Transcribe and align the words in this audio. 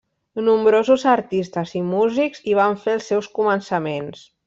Nombrosos 0.45 1.03
artistes 1.11 1.75
i 1.81 1.83
músics 1.91 2.43
hi 2.49 2.59
van 2.63 2.81
fer 2.87 2.99
els 3.01 3.11
seus 3.15 3.33
començaments. 3.41 4.29